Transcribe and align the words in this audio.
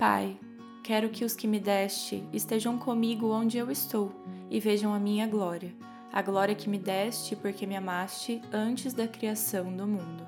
Pai, 0.00 0.34
quero 0.82 1.10
que 1.10 1.26
os 1.26 1.36
que 1.36 1.46
me 1.46 1.60
deste 1.60 2.24
estejam 2.32 2.78
comigo 2.78 3.30
onde 3.30 3.58
eu 3.58 3.70
estou 3.70 4.10
e 4.48 4.58
vejam 4.58 4.94
a 4.94 4.98
minha 4.98 5.26
glória, 5.26 5.74
a 6.10 6.22
glória 6.22 6.54
que 6.54 6.70
me 6.70 6.78
deste 6.78 7.36
porque 7.36 7.66
me 7.66 7.76
amaste 7.76 8.40
antes 8.50 8.94
da 8.94 9.06
criação 9.06 9.70
do 9.76 9.86
mundo. 9.86 10.26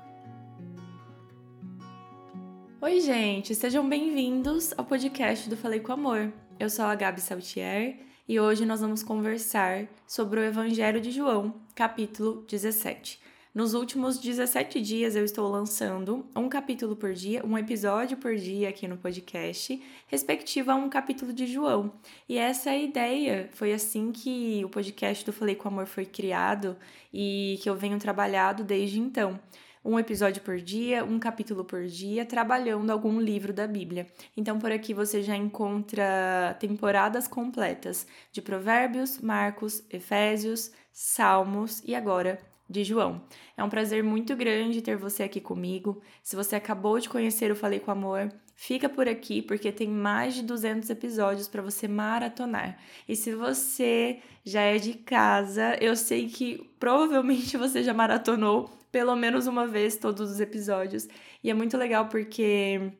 Oi, 2.79 3.01
gente, 3.01 3.55
sejam 3.55 3.89
bem-vindos 3.89 4.75
ao 4.77 4.85
podcast 4.85 5.49
do 5.49 5.57
Falei 5.57 5.79
com 5.79 5.93
Amor. 5.93 6.31
Eu 6.59 6.69
sou 6.69 6.85
a 6.85 6.93
Gabi 6.93 7.19
Saltier 7.19 7.97
e 8.29 8.39
hoje 8.39 8.67
nós 8.67 8.79
vamos 8.79 9.01
conversar 9.01 9.87
sobre 10.05 10.39
o 10.39 10.43
Evangelho 10.43 11.01
de 11.01 11.09
João, 11.09 11.51
capítulo 11.73 12.45
17. 12.47 13.19
Nos 13.53 13.75
últimos 13.75 14.17
17 14.17 14.81
dias 14.81 15.15
eu 15.15 15.23
estou 15.23 15.47
lançando 15.47 16.25
um 16.35 16.49
capítulo 16.49 16.95
por 16.95 17.13
dia, 17.13 17.45
um 17.45 17.55
episódio 17.55 18.17
por 18.17 18.35
dia 18.35 18.67
aqui 18.67 18.87
no 18.87 18.97
podcast, 18.97 19.79
respectivo 20.07 20.71
a 20.71 20.75
um 20.75 20.89
capítulo 20.89 21.31
de 21.31 21.45
João. 21.45 21.93
E 22.27 22.35
essa 22.35 22.71
é 22.71 22.73
a 22.73 22.81
ideia. 22.81 23.49
Foi 23.53 23.71
assim 23.71 24.11
que 24.11 24.65
o 24.65 24.69
podcast 24.69 25.23
do 25.23 25.31
Falei 25.31 25.53
com 25.53 25.67
Amor 25.67 25.85
foi 25.85 26.03
criado 26.03 26.75
e 27.13 27.59
que 27.61 27.69
eu 27.69 27.75
venho 27.75 27.99
trabalhado 27.99 28.63
desde 28.63 28.99
então 28.99 29.39
um 29.85 29.99
episódio 29.99 30.41
por 30.41 30.59
dia, 30.59 31.05
um 31.05 31.19
capítulo 31.19 31.63
por 31.63 31.85
dia, 31.85 32.25
trabalhando 32.25 32.89
algum 32.89 33.21
livro 33.21 33.53
da 33.53 33.67
Bíblia. 33.67 34.07
Então, 34.35 34.57
por 34.57 34.71
aqui 34.71 34.95
você 34.95 35.21
já 35.21 35.37
encontra 35.37 36.57
temporadas 36.59 37.27
completas 37.27 38.07
de 38.31 38.41
Provérbios, 38.41 39.19
Marcos, 39.19 39.83
Efésios, 39.91 40.71
Salmos 40.91 41.83
e 41.85 41.93
agora 41.93 42.39
de 42.69 42.83
João. 42.83 43.21
É 43.57 43.63
um 43.63 43.69
prazer 43.69 44.03
muito 44.03 44.35
grande 44.35 44.81
ter 44.81 44.95
você 44.95 45.23
aqui 45.23 45.39
comigo. 45.41 46.01
Se 46.21 46.35
você 46.35 46.55
acabou 46.55 46.99
de 46.99 47.09
conhecer 47.09 47.51
o 47.51 47.55
Falei 47.55 47.79
com 47.79 47.91
Amor, 47.91 48.31
fica 48.55 48.87
por 48.87 49.07
aqui 49.07 49.41
porque 49.41 49.71
tem 49.71 49.87
mais 49.87 50.35
de 50.35 50.43
200 50.43 50.89
episódios 50.89 51.47
para 51.47 51.61
você 51.61 51.87
maratonar. 51.87 52.77
E 53.07 53.15
se 53.15 53.33
você 53.35 54.19
já 54.43 54.61
é 54.61 54.77
de 54.77 54.93
casa, 54.93 55.77
eu 55.81 55.95
sei 55.95 56.27
que 56.27 56.69
provavelmente 56.79 57.57
você 57.57 57.83
já 57.83 57.93
maratonou 57.93 58.69
pelo 58.91 59.15
menos 59.15 59.47
uma 59.47 59.65
vez 59.65 59.97
todos 59.97 60.31
os 60.31 60.39
episódios. 60.39 61.07
E 61.43 61.49
é 61.49 61.53
muito 61.53 61.77
legal 61.77 62.07
porque 62.09 62.93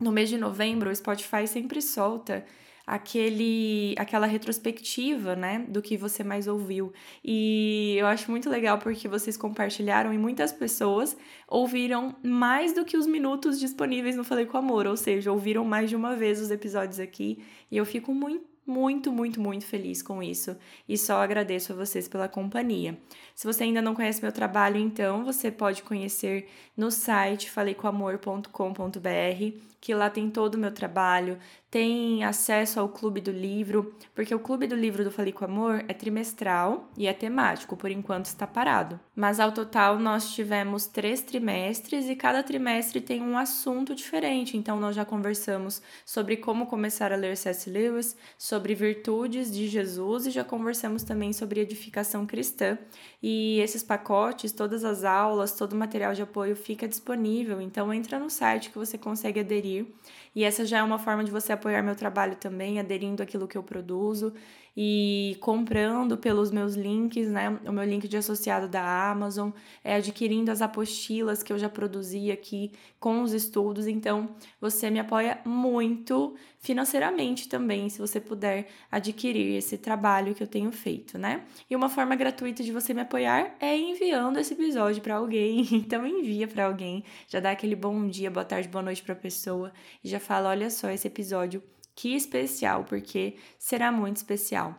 no 0.00 0.10
mês 0.10 0.28
de 0.28 0.38
novembro 0.38 0.90
o 0.90 0.96
Spotify 0.96 1.46
sempre 1.46 1.80
solta 1.80 2.44
aquele 2.86 3.94
aquela 3.98 4.26
retrospectiva, 4.26 5.34
né, 5.34 5.64
do 5.68 5.80
que 5.82 5.96
você 5.96 6.22
mais 6.22 6.46
ouviu. 6.46 6.92
E 7.24 7.96
eu 7.98 8.06
acho 8.06 8.30
muito 8.30 8.48
legal 8.50 8.78
porque 8.78 9.08
vocês 9.08 9.36
compartilharam 9.36 10.12
e 10.12 10.18
muitas 10.18 10.52
pessoas 10.52 11.16
ouviram 11.48 12.16
mais 12.22 12.74
do 12.74 12.84
que 12.84 12.96
os 12.96 13.06
minutos 13.06 13.58
disponíveis 13.58 14.16
no 14.16 14.24
Falei 14.24 14.46
com 14.46 14.58
Amor, 14.58 14.86
ou 14.86 14.96
seja, 14.96 15.32
ouviram 15.32 15.64
mais 15.64 15.88
de 15.90 15.96
uma 15.96 16.14
vez 16.14 16.40
os 16.40 16.50
episódios 16.50 17.00
aqui, 17.00 17.42
e 17.70 17.76
eu 17.76 17.84
fico 17.84 18.14
muito 18.14 18.53
muito, 18.66 19.12
muito, 19.12 19.40
muito 19.40 19.66
feliz 19.66 20.02
com 20.02 20.22
isso 20.22 20.56
e 20.88 20.96
só 20.96 21.22
agradeço 21.22 21.72
a 21.72 21.76
vocês 21.76 22.08
pela 22.08 22.28
companhia. 22.28 22.98
Se 23.34 23.46
você 23.46 23.64
ainda 23.64 23.82
não 23.82 23.94
conhece 23.94 24.22
meu 24.22 24.32
trabalho, 24.32 24.78
então 24.78 25.24
você 25.24 25.50
pode 25.50 25.82
conhecer 25.82 26.48
no 26.76 26.90
site 26.90 27.50
faleicomamor.com.br, 27.50 29.58
que 29.80 29.94
lá 29.94 30.08
tem 30.08 30.30
todo 30.30 30.54
o 30.54 30.58
meu 30.58 30.72
trabalho, 30.72 31.38
tem 31.70 32.22
acesso 32.22 32.78
ao 32.78 32.88
Clube 32.88 33.20
do 33.20 33.32
Livro, 33.32 33.92
porque 34.14 34.32
o 34.32 34.38
Clube 34.38 34.68
do 34.68 34.76
Livro 34.76 35.02
do 35.02 35.10
Falei 35.10 35.32
com 35.32 35.44
Amor 35.44 35.84
é 35.88 35.92
trimestral 35.92 36.88
e 36.96 37.08
é 37.08 37.12
temático, 37.12 37.76
por 37.76 37.90
enquanto 37.90 38.26
está 38.26 38.46
parado. 38.46 38.98
Mas 39.14 39.40
ao 39.40 39.50
total 39.50 39.98
nós 39.98 40.32
tivemos 40.32 40.86
três 40.86 41.20
trimestres 41.20 42.08
e 42.08 42.14
cada 42.14 42.44
trimestre 42.44 43.00
tem 43.00 43.20
um 43.20 43.36
assunto 43.36 43.92
diferente. 43.92 44.56
Então 44.56 44.78
nós 44.78 44.94
já 44.94 45.04
conversamos 45.04 45.82
sobre 46.06 46.36
como 46.36 46.66
começar 46.66 47.12
a 47.12 47.16
ler 47.16 47.36
C.S. 47.36 47.68
Lewis, 47.68 48.16
sobre 48.38 48.53
virtudes 48.74 49.50
de 49.52 49.66
Jesus 49.66 50.26
e 50.26 50.30
já 50.30 50.44
conversamos 50.44 51.02
também 51.02 51.32
sobre 51.32 51.60
edificação 51.60 52.26
cristã. 52.26 52.78
E 53.22 53.58
esses 53.60 53.82
pacotes, 53.82 54.52
todas 54.52 54.84
as 54.84 55.04
aulas, 55.04 55.52
todo 55.52 55.72
o 55.72 55.76
material 55.76 56.14
de 56.14 56.22
apoio 56.22 56.54
fica 56.54 56.86
disponível. 56.86 57.60
Então 57.60 57.92
entra 57.92 58.18
no 58.18 58.30
site 58.30 58.70
que 58.70 58.78
você 58.78 58.98
consegue 58.98 59.40
aderir. 59.40 59.86
E 60.34 60.44
essa 60.44 60.64
já 60.64 60.78
é 60.78 60.82
uma 60.82 60.98
forma 60.98 61.24
de 61.24 61.30
você 61.30 61.52
apoiar 61.52 61.82
meu 61.82 61.94
trabalho 61.94 62.36
também, 62.36 62.78
aderindo 62.78 63.22
àquilo 63.22 63.48
que 63.48 63.56
eu 63.56 63.62
produzo 63.62 64.32
e 64.76 65.36
comprando 65.40 66.16
pelos 66.16 66.50
meus 66.50 66.74
links, 66.74 67.28
né? 67.28 67.48
O 67.64 67.72
meu 67.72 67.84
link 67.84 68.08
de 68.08 68.16
associado 68.16 68.68
da 68.68 69.10
Amazon, 69.10 69.50
é 69.84 69.94
adquirindo 69.94 70.50
as 70.50 70.60
apostilas 70.60 71.42
que 71.42 71.52
eu 71.52 71.58
já 71.58 71.68
produzi 71.68 72.32
aqui 72.32 72.72
com 72.98 73.22
os 73.22 73.32
estudos. 73.32 73.86
Então, 73.86 74.34
você 74.60 74.90
me 74.90 74.98
apoia 74.98 75.38
muito 75.44 76.34
financeiramente 76.58 77.48
também, 77.48 77.88
se 77.88 77.98
você 77.98 78.18
puder 78.18 78.68
adquirir 78.90 79.56
esse 79.56 79.76
trabalho 79.76 80.34
que 80.34 80.42
eu 80.42 80.46
tenho 80.46 80.72
feito, 80.72 81.18
né? 81.18 81.44
E 81.68 81.76
uma 81.76 81.88
forma 81.88 82.16
gratuita 82.16 82.62
de 82.62 82.72
você 82.72 82.94
me 82.94 83.02
apoiar 83.02 83.54
é 83.60 83.76
enviando 83.76 84.38
esse 84.38 84.54
episódio 84.54 85.02
para 85.02 85.16
alguém. 85.16 85.64
Então, 85.84 86.06
envia 86.06 86.48
para 86.48 86.64
alguém, 86.64 87.04
já 87.28 87.40
dá 87.40 87.50
aquele 87.50 87.76
bom 87.76 88.08
dia, 88.08 88.30
boa 88.30 88.44
tarde, 88.44 88.68
boa 88.68 88.82
noite 88.82 89.02
para 89.02 89.12
a 89.12 89.16
pessoa 89.16 89.72
e 90.02 90.08
já 90.08 90.18
fala: 90.18 90.48
olha 90.48 90.70
só, 90.70 90.88
esse 90.90 91.06
episódio 91.06 91.62
que 91.94 92.14
especial, 92.14 92.84
porque 92.84 93.36
será 93.58 93.90
muito 93.92 94.16
especial. 94.16 94.76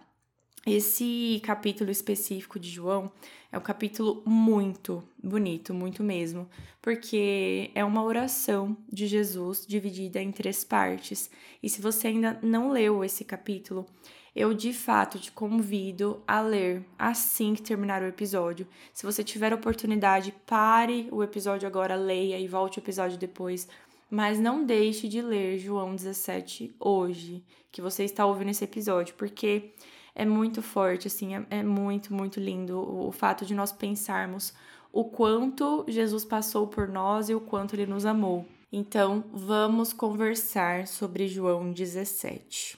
Esse 0.65 1.39
capítulo 1.43 1.91
específico 1.91 2.59
de 2.59 2.69
João 2.69 3.11
é 3.51 3.57
um 3.57 3.61
capítulo 3.61 4.23
muito 4.25 5.03
bonito, 5.23 5.75
muito 5.75 6.03
mesmo, 6.03 6.49
porque 6.81 7.69
é 7.75 7.85
uma 7.85 8.03
oração 8.03 8.75
de 8.91 9.05
Jesus 9.05 9.63
dividida 9.67 10.19
em 10.19 10.31
três 10.31 10.63
partes. 10.63 11.29
E 11.61 11.69
se 11.69 11.81
você 11.81 12.07
ainda 12.07 12.39
não 12.41 12.71
leu 12.71 13.03
esse 13.03 13.23
capítulo, 13.23 13.85
eu 14.35 14.53
de 14.53 14.73
fato 14.73 15.17
te 15.17 15.31
convido 15.31 16.21
a 16.27 16.41
ler 16.41 16.83
assim 16.99 17.53
que 17.55 17.61
terminar 17.61 18.01
o 18.01 18.07
episódio. 18.07 18.67
Se 18.91 19.05
você 19.05 19.23
tiver 19.23 19.53
oportunidade, 19.53 20.33
pare 20.45 21.07
o 21.11 21.23
episódio 21.23 21.67
agora, 21.67 21.95
leia 21.95 22.37
e 22.37 22.47
volte 22.47 22.79
o 22.79 22.81
episódio 22.81 23.17
depois, 23.17 23.69
mas 24.15 24.39
não 24.39 24.63
deixe 24.65 25.09
de 25.09 25.21
ler 25.21 25.59
João 25.59 25.93
17 25.93 26.73
hoje, 26.79 27.43
que 27.69 27.81
você 27.81 28.05
está 28.05 28.25
ouvindo 28.25 28.49
esse 28.49 28.63
episódio, 28.63 29.13
porque 29.15 29.73
é 30.15 30.23
muito 30.23 30.61
forte, 30.61 31.07
assim, 31.07 31.35
é, 31.35 31.45
é 31.49 31.61
muito, 31.61 32.13
muito 32.13 32.39
lindo 32.39 32.79
o, 32.79 33.09
o 33.09 33.11
fato 33.11 33.45
de 33.45 33.53
nós 33.53 33.73
pensarmos 33.73 34.53
o 34.93 35.03
quanto 35.03 35.83
Jesus 35.89 36.23
passou 36.23 36.65
por 36.65 36.87
nós 36.87 37.27
e 37.27 37.35
o 37.35 37.41
quanto 37.41 37.75
ele 37.75 37.85
nos 37.85 38.05
amou. 38.05 38.45
Então, 38.71 39.21
vamos 39.33 39.91
conversar 39.91 40.87
sobre 40.87 41.27
João 41.27 41.73
17. 41.73 42.77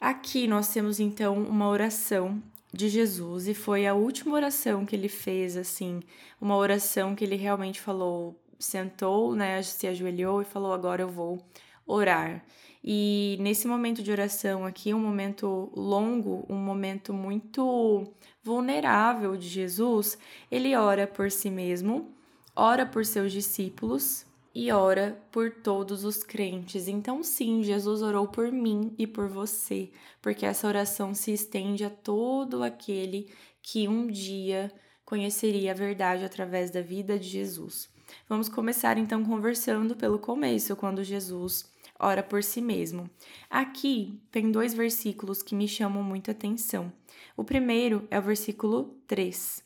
Aqui 0.00 0.46
nós 0.46 0.68
temos 0.68 1.00
então 1.00 1.36
uma 1.36 1.68
oração 1.68 2.40
de 2.72 2.88
Jesus 2.88 3.48
e 3.48 3.54
foi 3.54 3.88
a 3.88 3.94
última 3.94 4.36
oração 4.36 4.86
que 4.86 4.94
ele 4.94 5.08
fez, 5.08 5.56
assim, 5.56 6.00
uma 6.40 6.56
oração 6.56 7.16
que 7.16 7.24
ele 7.24 7.34
realmente 7.34 7.80
falou 7.80 8.40
sentou, 8.58 9.34
né, 9.34 9.62
se 9.62 9.86
ajoelhou 9.86 10.42
e 10.42 10.44
falou: 10.44 10.72
Agora 10.72 11.02
eu 11.02 11.08
vou 11.08 11.38
orar. 11.86 12.44
E 12.86 13.38
nesse 13.40 13.66
momento 13.66 14.02
de 14.02 14.10
oração 14.10 14.66
aqui, 14.66 14.92
um 14.92 14.98
momento 14.98 15.72
longo, 15.74 16.44
um 16.50 16.56
momento 16.56 17.14
muito 17.14 18.12
vulnerável 18.42 19.36
de 19.38 19.48
Jesus, 19.48 20.18
ele 20.50 20.76
ora 20.76 21.06
por 21.06 21.30
si 21.30 21.48
mesmo, 21.48 22.14
ora 22.54 22.84
por 22.84 23.06
seus 23.06 23.32
discípulos 23.32 24.26
e 24.54 24.70
ora 24.70 25.18
por 25.32 25.50
todos 25.50 26.04
os 26.04 26.22
crentes. 26.22 26.86
Então, 26.86 27.22
sim, 27.22 27.62
Jesus 27.62 28.02
orou 28.02 28.28
por 28.28 28.52
mim 28.52 28.94
e 28.98 29.06
por 29.06 29.28
você, 29.28 29.90
porque 30.20 30.44
essa 30.44 30.68
oração 30.68 31.14
se 31.14 31.32
estende 31.32 31.84
a 31.84 31.90
todo 31.90 32.62
aquele 32.62 33.32
que 33.62 33.88
um 33.88 34.06
dia 34.06 34.70
conheceria 35.06 35.72
a 35.72 35.74
verdade 35.74 36.22
através 36.22 36.70
da 36.70 36.82
vida 36.82 37.18
de 37.18 37.28
Jesus. 37.28 37.88
Vamos 38.28 38.48
começar 38.48 38.98
então 38.98 39.24
conversando 39.24 39.96
pelo 39.96 40.18
começo, 40.18 40.76
quando 40.76 41.04
Jesus 41.04 41.72
ora 41.98 42.22
por 42.22 42.42
si 42.42 42.60
mesmo. 42.60 43.08
Aqui 43.48 44.20
tem 44.30 44.50
dois 44.50 44.74
versículos 44.74 45.42
que 45.42 45.54
me 45.54 45.68
chamam 45.68 46.02
muita 46.02 46.32
atenção. 46.32 46.92
O 47.36 47.44
primeiro 47.44 48.06
é 48.10 48.18
o 48.18 48.22
versículo 48.22 48.96
3. 49.06 49.62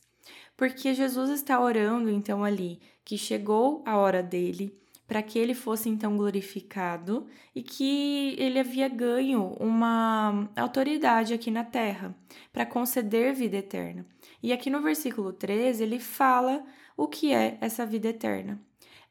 Porque 0.57 0.93
Jesus 0.93 1.31
está 1.31 1.61
orando 1.61 2.11
então 2.11 2.45
ali 2.45 2.81
que 3.05 3.17
chegou 3.17 3.83
a 3.87 3.97
hora 3.97 4.23
dele 4.23 4.77
para 5.09 5.23
que 5.23 5.39
ele 5.39 5.55
fosse 5.55 5.89
então 5.89 6.19
glorificado 6.19 7.27
e 7.55 7.63
que 7.63 8.37
ele 8.39 8.59
havia 8.59 8.89
ganho 8.89 9.57
uma 9.59 10.51
autoridade 10.55 11.33
aqui 11.33 11.51
na 11.51 11.65
terra 11.65 12.15
para 12.53 12.67
conceder 12.67 13.35
vida 13.35 13.57
eterna. 13.57 14.05
E 14.43 14.53
aqui 14.53 14.69
no 14.69 14.83
versículo 14.83 15.33
13 15.33 15.83
ele 15.83 15.99
fala 15.99 16.63
o 16.99 17.07
que 17.07 17.33
é 17.33 17.57
essa 17.61 17.87
vida 17.87 18.09
eterna. 18.09 18.61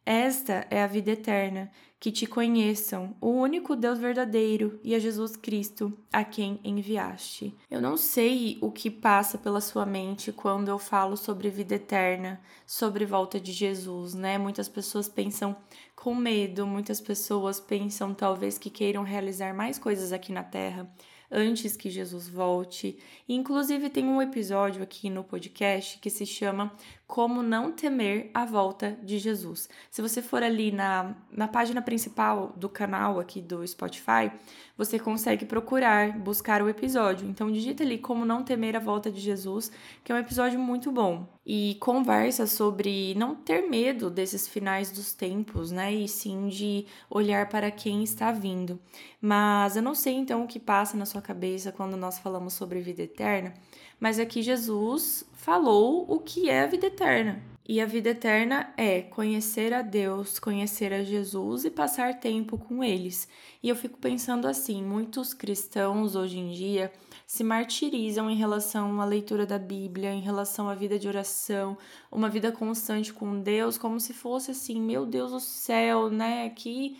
Esta 0.05 0.67
é 0.69 0.83
a 0.83 0.87
vida 0.87 1.11
eterna, 1.11 1.71
que 1.99 2.11
te 2.11 2.27
conheçam, 2.27 3.15
o 3.19 3.29
único 3.29 3.75
Deus 3.75 3.97
verdadeiro 3.97 4.79
e 4.83 4.93
a 4.93 4.99
Jesus 4.99 5.35
Cristo, 5.35 5.97
a 6.13 6.23
quem 6.23 6.59
enviaste. 6.63 7.55
Eu 7.71 7.81
não 7.81 7.97
sei 7.97 8.57
o 8.61 8.71
que 8.71 8.91
passa 8.91 9.37
pela 9.37 9.59
sua 9.59 9.85
mente 9.85 10.31
quando 10.31 10.67
eu 10.67 10.77
falo 10.77 11.17
sobre 11.17 11.49
vida 11.49 11.75
eterna, 11.75 12.39
sobre 12.65 13.05
volta 13.05 13.39
de 13.39 13.51
Jesus, 13.51 14.13
né? 14.13 14.37
Muitas 14.37 14.69
pessoas 14.69 15.09
pensam 15.09 15.55
com 15.95 16.13
medo, 16.13 16.67
muitas 16.67 17.01
pessoas 17.01 17.59
pensam 17.59 18.13
talvez 18.13 18.57
que 18.57 18.69
queiram 18.69 19.03
realizar 19.03 19.53
mais 19.53 19.79
coisas 19.79 20.13
aqui 20.13 20.31
na 20.31 20.43
terra 20.43 20.89
antes 21.31 21.75
que 21.75 21.89
Jesus 21.89 22.27
volte. 22.27 22.97
Inclusive, 23.27 23.89
tem 23.89 24.05
um 24.05 24.21
episódio 24.21 24.81
aqui 24.81 25.09
no 25.09 25.23
podcast 25.23 25.99
que 25.99 26.09
se 26.09 26.25
chama 26.25 26.73
Como 27.07 27.41
Não 27.41 27.71
Temer 27.71 28.29
a 28.33 28.43
Volta 28.43 28.99
de 29.01 29.17
Jesus. 29.17 29.69
Se 29.89 30.01
você 30.01 30.21
for 30.21 30.43
ali 30.43 30.73
na, 30.73 31.15
na 31.31 31.47
página 31.47 31.81
principal 31.81 32.53
do 32.57 32.67
canal 32.67 33.17
aqui 33.17 33.41
do 33.41 33.65
Spotify, 33.65 34.29
você 34.77 34.99
consegue 34.99 35.45
procurar, 35.45 36.19
buscar 36.19 36.61
o 36.61 36.67
episódio. 36.67 37.27
Então, 37.27 37.49
digita 37.49 37.81
ali 37.81 37.97
Como 37.97 38.25
Não 38.25 38.43
Temer 38.43 38.75
a 38.75 38.79
Volta 38.79 39.09
de 39.09 39.21
Jesus, 39.21 39.71
que 40.03 40.11
é 40.11 40.15
um 40.15 40.19
episódio 40.19 40.59
muito 40.59 40.91
bom. 40.91 41.25
E 41.45 41.77
conversa 41.79 42.45
sobre 42.45 43.15
não 43.15 43.33
ter 43.33 43.61
medo 43.69 44.09
desses 44.09 44.45
finais 44.45 44.91
dos 44.91 45.13
tempos, 45.13 45.71
né? 45.71 45.93
E 45.93 46.09
sim 46.09 46.49
de 46.49 46.85
olhar 47.09 47.47
para 47.47 47.71
quem 47.71 48.03
está 48.03 48.33
vindo. 48.33 48.77
Mas 49.21 49.75
eu 49.77 49.81
não 49.81 49.95
sei 49.95 50.13
então 50.13 50.43
o 50.43 50.47
que 50.47 50.59
passa 50.59 50.97
na 50.97 51.05
sua 51.05 51.21
cabeça 51.21 51.71
quando 51.71 51.95
nós 51.95 52.19
falamos 52.19 52.53
sobre 52.53 52.81
vida 52.81 53.01
eterna, 53.01 53.53
mas 53.99 54.19
aqui 54.19 54.41
Jesus 54.41 55.23
falou 55.33 56.05
o 56.07 56.19
que 56.19 56.49
é 56.49 56.63
a 56.63 56.67
vida 56.67 56.87
eterna. 56.87 57.41
E 57.69 57.81
a 57.81 57.85
vida 57.85 58.11
eterna 58.11 58.73
é 58.77 59.01
conhecer 59.01 59.73
a 59.73 59.81
Deus, 59.81 60.39
conhecer 60.39 60.93
a 60.93 61.03
Jesus 61.03 61.65
e 61.65 61.69
passar 61.69 62.17
tempo 62.17 62.57
com 62.57 62.81
eles. 62.81 63.27
E 63.61 63.67
eu 63.67 63.75
fico 63.75 63.97
pensando 63.97 64.47
assim: 64.47 64.81
muitos 64.81 65.33
cristãos 65.33 66.15
hoje 66.15 66.39
em 66.39 66.53
dia 66.53 66.89
se 67.25 67.43
martirizam 67.43 68.29
em 68.29 68.37
relação 68.37 69.01
à 69.01 69.05
leitura 69.05 69.45
da 69.45 69.59
Bíblia, 69.59 70.13
em 70.13 70.21
relação 70.21 70.69
à 70.69 70.75
vida 70.75 70.97
de 70.97 71.09
oração, 71.09 71.77
uma 72.09 72.29
vida 72.29 72.53
constante 72.53 73.11
com 73.11 73.41
Deus, 73.41 73.77
como 73.77 73.99
se 73.99 74.13
fosse 74.13 74.51
assim, 74.51 74.79
meu 74.79 75.05
Deus 75.05 75.31
do 75.31 75.39
céu, 75.41 76.09
né? 76.09 76.49
Que 76.51 76.97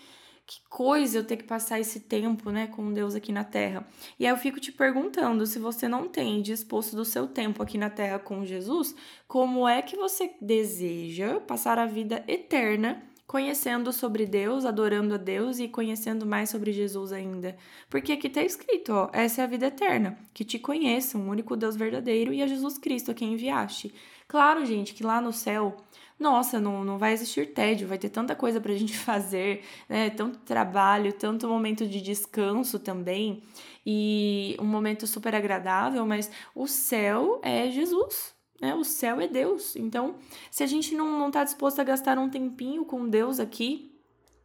que 0.47 0.61
coisa 0.69 1.17
eu 1.17 1.25
ter 1.25 1.35
que 1.35 1.43
passar 1.43 1.77
esse 1.77 1.99
tempo, 1.99 2.49
né, 2.49 2.67
com 2.67 2.93
Deus 2.93 3.13
aqui 3.13 3.33
na 3.33 3.43
Terra. 3.43 3.85
E 4.17 4.25
aí 4.25 4.31
eu 4.31 4.37
fico 4.37 4.61
te 4.61 4.71
perguntando, 4.71 5.45
se 5.45 5.59
você 5.59 5.89
não 5.89 6.07
tem 6.07 6.41
disposto 6.41 6.95
do 6.95 7.03
seu 7.03 7.27
tempo 7.27 7.61
aqui 7.61 7.77
na 7.77 7.89
Terra 7.89 8.17
com 8.17 8.45
Jesus, 8.45 8.95
como 9.27 9.67
é 9.67 9.81
que 9.81 9.97
você 9.97 10.31
deseja 10.41 11.41
passar 11.41 11.77
a 11.77 11.85
vida 11.85 12.23
eterna 12.29 13.03
conhecendo 13.27 13.91
sobre 13.91 14.25
Deus, 14.25 14.63
adorando 14.63 15.15
a 15.15 15.17
Deus 15.17 15.59
e 15.59 15.67
conhecendo 15.67 16.25
mais 16.25 16.49
sobre 16.49 16.71
Jesus 16.71 17.11
ainda. 17.11 17.57
Porque 17.89 18.13
aqui 18.13 18.27
está 18.27 18.41
escrito, 18.41 18.93
ó, 18.93 19.09
essa 19.11 19.41
é 19.41 19.43
a 19.43 19.47
vida 19.47 19.67
eterna, 19.67 20.17
que 20.33 20.45
te 20.45 20.57
conheçam, 20.57 21.19
o 21.19 21.29
único 21.29 21.57
Deus 21.57 21.75
verdadeiro 21.75 22.33
e 22.33 22.41
a 22.41 22.47
Jesus 22.47 22.77
Cristo 22.77 23.11
a 23.11 23.13
quem 23.13 23.33
enviaste. 23.33 23.93
Claro, 24.29 24.65
gente, 24.65 24.93
que 24.93 25.03
lá 25.03 25.19
no 25.19 25.33
céu 25.33 25.75
nossa, 26.19 26.59
não, 26.59 26.83
não 26.83 26.97
vai 26.97 27.13
existir 27.13 27.53
tédio, 27.53 27.87
vai 27.87 27.97
ter 27.97 28.09
tanta 28.09 28.35
coisa 28.35 28.59
para 28.59 28.73
a 28.73 28.77
gente 28.77 28.95
fazer, 28.97 29.63
né? 29.87 30.09
Tanto 30.09 30.39
trabalho, 30.39 31.13
tanto 31.13 31.47
momento 31.47 31.87
de 31.87 32.01
descanso 32.01 32.79
também, 32.79 33.43
e 33.85 34.57
um 34.59 34.65
momento 34.65 35.05
super 35.07 35.33
agradável, 35.35 36.05
mas 36.05 36.29
o 36.53 36.67
céu 36.67 37.39
é 37.43 37.69
Jesus. 37.69 38.35
Né? 38.59 38.73
O 38.73 38.83
céu 38.83 39.21
é 39.21 39.27
Deus. 39.27 39.75
Então, 39.75 40.15
se 40.49 40.63
a 40.63 40.67
gente 40.67 40.95
não 40.95 41.27
está 41.27 41.43
disposto 41.43 41.79
a 41.79 41.83
gastar 41.83 42.17
um 42.17 42.29
tempinho 42.29 42.83
com 42.83 43.07
Deus 43.07 43.39
aqui 43.39 43.95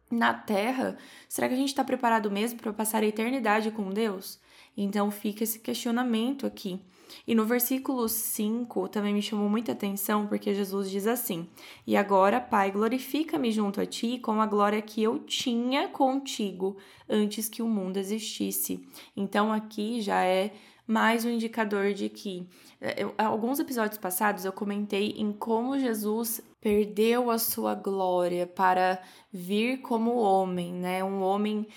na 0.09 0.33
Terra, 0.33 0.97
será 1.27 1.47
que 1.47 1.55
a 1.55 1.57
gente 1.57 1.69
está 1.69 1.83
preparado 1.83 2.29
mesmo 2.29 2.59
para 2.59 2.71
passar 2.71 3.01
a 3.01 3.07
eternidade 3.07 3.71
com 3.71 3.89
Deus? 3.89 4.39
Então 4.77 5.11
fica 5.11 5.43
esse 5.43 5.59
questionamento 5.59 6.45
aqui. 6.45 6.79
E 7.27 7.33
no 7.35 7.45
versículo 7.45 8.07
5 8.07 8.89
também 8.89 9.13
me 9.13 9.21
chamou 9.21 9.49
muita 9.49 9.71
atenção, 9.71 10.27
porque 10.27 10.53
Jesus 10.53 10.89
diz 10.89 11.07
assim: 11.07 11.47
E 11.85 11.95
agora, 11.95 12.39
Pai, 12.39 12.71
glorifica-me 12.71 13.51
junto 13.51 13.81
a 13.81 13.85
ti 13.85 14.19
com 14.19 14.41
a 14.41 14.45
glória 14.45 14.81
que 14.81 15.01
eu 15.01 15.19
tinha 15.19 15.87
contigo 15.87 16.77
antes 17.09 17.47
que 17.47 17.61
o 17.61 17.67
mundo 17.67 17.97
existisse. 17.97 18.87
Então 19.15 19.51
aqui 19.51 20.01
já 20.01 20.23
é 20.23 20.51
mais 20.85 21.23
um 21.23 21.29
indicador 21.29 21.93
de 21.93 22.09
que 22.09 22.47
eh, 22.81 23.03
eu, 23.03 23.13
alguns 23.17 23.59
episódios 23.59 23.97
passados 23.97 24.43
eu 24.43 24.51
comentei 24.51 25.11
em 25.17 25.31
como 25.31 25.79
Jesus 25.79 26.41
perdeu 26.59 27.31
a 27.31 27.37
sua 27.37 27.73
glória 27.73 28.45
para 28.45 29.01
vir 29.31 29.81
como 29.81 30.15
homem, 30.15 30.73
né? 30.73 31.03
Um 31.03 31.21
homem 31.21 31.67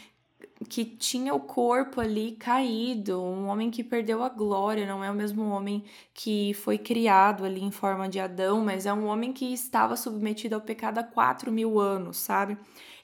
que 0.68 0.84
tinha 0.84 1.34
o 1.34 1.40
corpo 1.40 2.00
ali 2.00 2.32
caído, 2.32 3.22
um 3.22 3.46
homem 3.48 3.70
que 3.70 3.84
perdeu 3.84 4.22
a 4.22 4.28
glória, 4.28 4.86
não 4.86 5.04
é 5.04 5.10
o 5.10 5.14
mesmo 5.14 5.44
homem 5.50 5.84
que 6.14 6.54
foi 6.54 6.78
criado 6.78 7.44
ali 7.44 7.62
em 7.62 7.70
forma 7.70 8.08
de 8.08 8.18
Adão, 8.18 8.64
mas 8.64 8.86
é 8.86 8.92
um 8.92 9.06
homem 9.06 9.32
que 9.32 9.52
estava 9.52 9.96
submetido 9.96 10.54
ao 10.54 10.60
pecado 10.60 10.98
há 10.98 11.04
quatro 11.04 11.52
mil 11.52 11.78
anos, 11.78 12.16
sabe? 12.16 12.56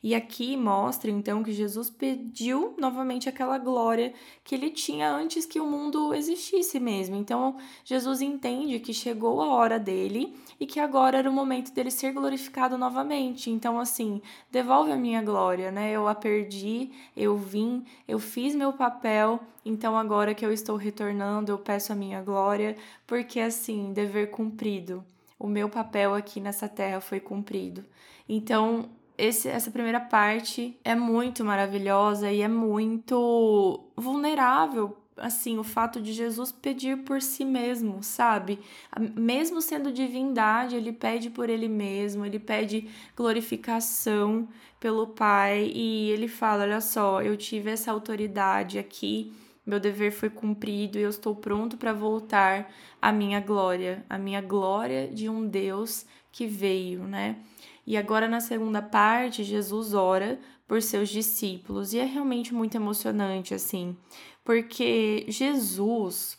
E 0.02 0.16
aqui 0.16 0.56
mostra 0.56 1.10
então 1.10 1.44
que 1.44 1.52
Jesus 1.52 1.88
pediu 1.88 2.74
novamente 2.76 3.28
aquela 3.28 3.56
glória 3.56 4.12
que 4.42 4.52
ele 4.52 4.68
tinha 4.68 5.08
antes 5.08 5.46
que 5.46 5.60
o 5.60 5.66
mundo 5.66 6.12
existisse 6.12 6.80
mesmo. 6.80 7.14
Então 7.14 7.56
Jesus 7.84 8.20
entende 8.20 8.80
que 8.80 8.92
chegou 8.92 9.40
a 9.40 9.46
hora 9.46 9.78
dele 9.78 10.34
e 10.58 10.66
que 10.66 10.80
agora 10.80 11.18
era 11.18 11.30
o 11.30 11.32
momento 11.32 11.72
dele 11.72 11.90
ser 11.90 12.12
glorificado 12.12 12.76
novamente. 12.76 13.48
Então, 13.48 13.78
assim, 13.78 14.20
devolve 14.50 14.90
a 14.90 14.96
minha 14.96 15.22
glória, 15.22 15.70
né? 15.70 15.92
Eu 15.92 16.08
a 16.08 16.14
perdi, 16.14 16.90
eu 17.16 17.36
vim, 17.36 17.84
eu 18.08 18.18
fiz 18.18 18.54
meu 18.56 18.72
papel, 18.72 19.40
então 19.64 19.96
agora 19.96 20.34
que 20.34 20.44
eu 20.44 20.52
estou 20.52 20.76
retornando, 20.76 21.52
eu 21.52 21.58
peço 21.58 21.92
a 21.92 21.96
minha 21.96 22.20
glória, 22.22 22.76
porque 23.06 23.38
assim, 23.38 23.92
dever 23.92 24.30
cumprido. 24.30 25.04
O 25.38 25.46
meu 25.46 25.68
papel 25.68 26.14
aqui 26.14 26.40
nessa 26.40 26.68
terra 26.68 27.00
foi 27.00 27.20
cumprido. 27.20 27.84
Então, 28.28 28.88
esse, 29.22 29.48
essa 29.48 29.70
primeira 29.70 30.00
parte 30.00 30.76
é 30.84 30.96
muito 30.96 31.44
maravilhosa 31.44 32.32
e 32.32 32.40
é 32.40 32.48
muito 32.48 33.80
vulnerável. 33.96 34.98
Assim, 35.16 35.58
o 35.58 35.62
fato 35.62 36.00
de 36.00 36.12
Jesus 36.12 36.50
pedir 36.50 37.04
por 37.04 37.22
si 37.22 37.44
mesmo, 37.44 38.02
sabe? 38.02 38.58
Mesmo 39.14 39.62
sendo 39.62 39.92
divindade, 39.92 40.74
ele 40.74 40.92
pede 40.92 41.30
por 41.30 41.48
ele 41.48 41.68
mesmo, 41.68 42.26
ele 42.26 42.40
pede 42.40 42.88
glorificação 43.14 44.48
pelo 44.80 45.06
Pai 45.06 45.70
e 45.72 46.10
ele 46.10 46.26
fala: 46.26 46.64
Olha 46.64 46.80
só, 46.80 47.22
eu 47.22 47.36
tive 47.36 47.70
essa 47.70 47.92
autoridade 47.92 48.76
aqui, 48.76 49.32
meu 49.64 49.78
dever 49.78 50.10
foi 50.10 50.30
cumprido 50.30 50.98
e 50.98 51.02
eu 51.02 51.10
estou 51.10 51.36
pronto 51.36 51.76
para 51.76 51.92
voltar 51.92 52.72
à 53.00 53.12
minha 53.12 53.38
glória, 53.38 54.04
a 54.10 54.18
minha 54.18 54.40
glória 54.40 55.06
de 55.06 55.28
um 55.28 55.46
Deus 55.46 56.04
que 56.32 56.46
veio, 56.46 57.04
né? 57.04 57.36
E 57.86 57.96
agora, 57.96 58.28
na 58.28 58.40
segunda 58.40 58.80
parte, 58.80 59.42
Jesus 59.42 59.92
ora 59.92 60.38
por 60.66 60.80
seus 60.80 61.08
discípulos. 61.08 61.92
E 61.92 61.98
é 61.98 62.04
realmente 62.04 62.54
muito 62.54 62.76
emocionante, 62.76 63.54
assim, 63.54 63.96
porque 64.44 65.26
Jesus 65.28 66.38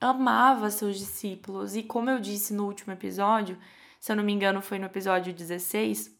amava 0.00 0.70
seus 0.70 0.98
discípulos. 0.98 1.76
E 1.76 1.82
como 1.82 2.10
eu 2.10 2.20
disse 2.20 2.52
no 2.52 2.66
último 2.66 2.92
episódio, 2.92 3.58
se 3.98 4.12
eu 4.12 4.16
não 4.16 4.24
me 4.24 4.32
engano, 4.32 4.60
foi 4.60 4.78
no 4.78 4.86
episódio 4.86 5.32
16, 5.32 6.14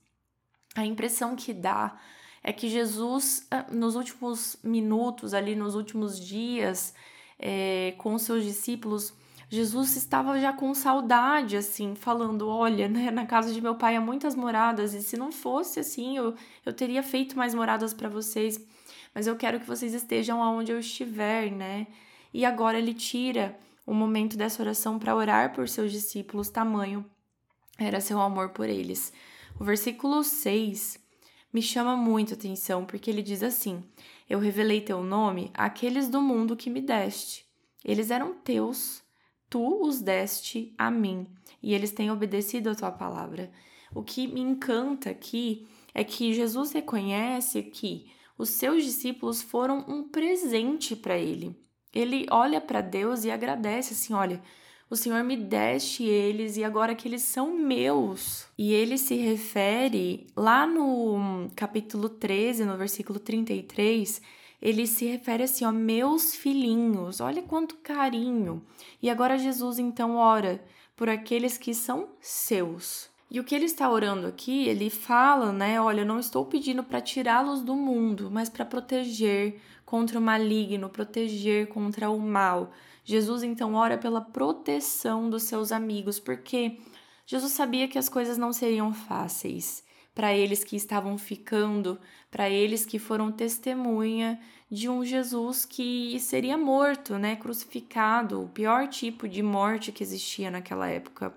a 0.75 0.87
impressão 0.87 1.37
que 1.37 1.53
dá 1.53 1.99
é 2.43 2.53
que 2.53 2.69
Jesus, 2.69 3.47
ah, 3.51 3.67
nos 3.71 3.95
últimos 3.95 4.57
minutos, 4.63 5.35
ali 5.35 5.55
nos 5.55 5.75
últimos 5.75 6.19
dias, 6.19 6.95
é, 7.39 7.95
com 7.99 8.19
seus 8.19 8.45
discípulos, 8.45 9.13
Jesus 9.55 9.97
estava 9.97 10.41
já 10.41 10.51
com 10.51 10.73
saudade, 10.73 11.59
assim, 11.59 11.95
falando: 11.95 12.49
Olha, 12.49 12.89
né, 12.89 13.11
na 13.11 13.27
casa 13.27 13.53
de 13.53 13.61
meu 13.61 13.75
pai 13.75 13.95
há 13.97 14.01
muitas 14.01 14.35
moradas, 14.35 14.95
e 14.95 15.03
se 15.03 15.15
não 15.15 15.31
fosse 15.31 15.79
assim, 15.79 16.17
eu, 16.17 16.35
eu 16.65 16.73
teria 16.73 17.03
feito 17.03 17.37
mais 17.37 17.55
moradas 17.55 17.93
para 17.93 18.09
vocês, 18.09 18.59
mas 19.15 19.27
eu 19.27 19.37
quero 19.37 19.61
que 19.61 19.67
vocês 19.67 19.93
estejam 19.93 20.43
aonde 20.43 20.73
eu 20.73 20.79
estiver, 20.79 21.51
né? 21.53 21.87
E 22.33 22.47
agora 22.47 22.79
ele 22.79 22.95
tira 22.95 23.55
o 23.85 23.93
momento 23.93 24.39
dessa 24.39 24.63
oração 24.63 24.99
para 24.99 25.15
orar 25.15 25.53
por 25.53 25.69
seus 25.69 25.93
discípulos, 25.93 26.49
tamanho 26.49 27.05
era 27.77 28.01
seu 28.01 28.19
amor 28.23 28.51
por 28.51 28.71
eles. 28.71 29.13
O 29.61 29.65
versículo 29.65 30.25
6 30.25 30.99
me 31.53 31.61
chama 31.61 31.95
muito 31.95 32.33
atenção, 32.33 32.87
porque 32.87 33.11
ele 33.11 33.21
diz 33.21 33.43
assim: 33.43 33.85
Eu 34.31 34.39
revelei 34.39 34.81
teu 34.81 35.03
nome 35.03 35.51
àqueles 35.53 36.09
do 36.09 36.23
mundo 36.23 36.57
que 36.57 36.71
me 36.71 36.81
deste. 36.81 37.45
Eles 37.85 38.11
eram 38.11 38.33
teus 38.33 39.02
tu 39.53 39.87
os 39.87 40.01
deste 40.01 40.75
a 40.79 40.91
mim, 40.91 41.27
e 41.63 41.75
eles 41.75 41.91
têm 41.91 42.11
obedecido 42.11 42.71
a 42.71 42.75
tua 42.75 42.91
palavra. 42.91 43.53
O 43.95 44.03
que 44.03 44.27
me 44.27 44.41
encanta 44.41 45.11
aqui 45.11 45.69
é 45.93 46.03
que 46.03 46.33
Jesus 46.33 46.73
reconhece 46.73 47.63
que 47.63 48.11
os 48.39 48.49
seus 48.49 48.83
discípulos 48.83 49.43
foram 49.43 49.85
um 49.87 50.09
presente 50.09 50.97
para 50.97 51.19
ele. 51.19 51.55
Ele 51.95 52.27
olha 52.31 52.63
para 52.63 52.81
Deus 52.81 53.25
e 53.25 53.31
agradece 53.31 53.93
assim: 53.93 54.15
olha, 54.15 54.43
o 54.89 54.97
Senhor 54.97 55.23
me 55.23 55.37
deste 55.37 56.03
eles 56.03 56.57
e 56.57 56.65
agora 56.65 56.95
que 56.95 57.07
eles 57.07 57.21
são 57.21 57.55
meus. 57.55 58.47
E 58.57 58.73
ele 58.73 58.97
se 58.97 59.15
refere 59.17 60.29
lá 60.35 60.67
no 60.67 61.51
capítulo 61.55 62.09
13, 62.09 62.65
no 62.65 62.79
versículo 62.79 63.19
33, 63.19 64.23
ele 64.63 64.87
se 64.87 65.05
refere 65.05 65.43
assim, 65.43 65.65
ó, 65.65 65.73
meus 65.73 66.37
filhinhos. 66.37 67.21
Olha 67.21 67.43
quanto 67.43 67.75
carinho. 67.79 68.65
E 69.03 69.11
agora 69.11 69.37
Jesus 69.37 69.81
então 69.81 70.15
ora 70.15 70.65
por 70.95 71.09
aqueles 71.09 71.59
que 71.59 71.75
são 71.75 72.11
seus. 72.21 73.11
E 73.29 73.41
o 73.41 73.45
que 73.45 73.57
ele 73.57 73.65
está 73.65 73.91
orando 73.91 74.29
aqui, 74.29 74.69
ele 74.69 74.89
fala, 74.89 75.51
né? 75.51 75.81
Olha, 75.81 76.03
eu 76.03 76.07
não 76.07 76.21
estou 76.21 76.47
pedindo 76.47 76.85
para 76.85 77.01
tirá-los 77.01 77.61
do 77.61 77.75
mundo, 77.75 78.31
mas 78.31 78.49
para 78.49 78.65
proteger 78.65 79.61
contra 79.85 80.19
o 80.19 80.23
maligno, 80.23 80.89
proteger 80.89 81.67
contra 81.67 82.09
o 82.09 82.21
mal. 82.21 82.71
Jesus 83.05 83.43
então 83.43 83.75
ora 83.75 83.99
pela 83.99 84.21
proteção 84.21 85.29
dos 85.29 85.43
seus 85.43 85.73
amigos, 85.73 86.21
porque 86.21 86.79
Jesus 87.27 87.53
sabia 87.53 87.89
que 87.89 87.99
as 87.99 88.09
coisas 88.09 88.39
não 88.39 88.53
seriam 88.53 88.95
fáceis 88.95 89.83
para 90.15 90.35
eles 90.35 90.63
que 90.63 90.77
estavam 90.77 91.17
ficando, 91.17 91.99
para 92.31 92.49
eles 92.49 92.85
que 92.85 92.99
foram 92.99 93.33
testemunha 93.33 94.39
de 94.71 94.89
um 94.89 95.05
Jesus 95.05 95.65
que 95.65 96.19
seria 96.19 96.57
morto, 96.57 97.19
né, 97.19 97.37
crucificado, 97.37 98.43
o 98.43 98.49
pior 98.49 98.89
tipo 98.89 99.29
de 99.29 99.43
morte 99.43 99.93
que 99.93 100.03
existia 100.03 100.51
naquela 100.51 100.89
época. 100.89 101.35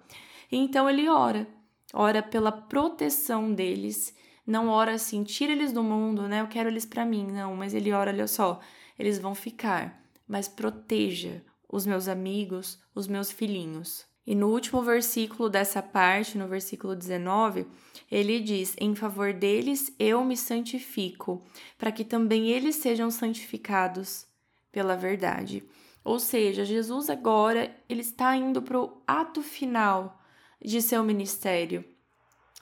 Então 0.52 0.90
ele 0.90 1.10
ora, 1.10 1.48
ora 1.94 2.24
pela 2.24 2.52
proteção 2.52 3.54
deles, 3.54 4.16
não 4.46 4.70
ora 4.70 4.94
assim, 4.94 5.24
tira 5.24 5.52
eles 5.52 5.72
do 5.72 5.84
mundo, 5.84 6.28
né? 6.28 6.42
Eu 6.42 6.48
quero 6.48 6.70
eles 6.70 6.86
para 6.86 7.06
mim, 7.06 7.28
não, 7.28 7.56
mas 7.56 7.74
ele 7.74 7.92
ora, 7.92 8.12
olha 8.12 8.28
só, 8.28 8.60
eles 8.98 9.20
vão 9.20 9.34
ficar, 9.34 10.02
mas 10.28 10.48
proteja 10.48 11.42
os 11.68 11.86
meus 11.86 12.08
amigos, 12.08 12.80
os 12.94 13.08
meus 13.08 13.32
filhinhos. 13.32 14.06
E 14.26 14.34
no 14.34 14.48
último 14.48 14.82
versículo 14.82 15.50
dessa 15.50 15.84
parte, 15.84 16.38
no 16.38 16.48
versículo 16.48 16.96
19, 16.96 17.68
ele 18.12 18.40
diz: 18.40 18.76
Em 18.80 18.96
favor 18.96 19.34
deles 19.34 19.94
eu 20.00 20.24
me 20.24 20.36
santifico, 20.36 21.44
para 21.78 21.92
que 21.92 22.04
também 22.04 22.50
eles 22.50 22.78
sejam 22.78 23.12
santificados 23.12 24.26
pela 24.72 24.96
verdade. 24.96 25.64
Ou 26.04 26.20
seja, 26.20 26.66
Jesus 26.66 27.10
agora 27.10 27.76
ele 27.88 28.02
está 28.02 28.36
indo 28.36 28.62
para 28.62 28.80
o 28.80 29.02
ato 29.08 29.42
final 29.42 30.22
de 30.64 30.82
seu 30.82 31.04
ministério 31.04 31.84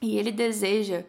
e 0.02 0.18
ele 0.18 0.32
deseja 0.32 1.06